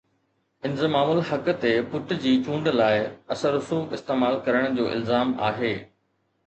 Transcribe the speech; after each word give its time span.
انضمام 0.69 1.11
الحق 1.15 1.49
تي 1.65 1.73
پٽ 1.91 2.15
جي 2.25 2.33
چونڊ 2.47 2.71
لاءِ 2.81 3.05
اثر 3.37 3.55
رسوخ 3.59 3.95
استعمال 4.01 4.43
ڪرڻ 4.49 4.75
جو 4.81 4.93
الزام 4.99 5.41
آهي 5.53 5.75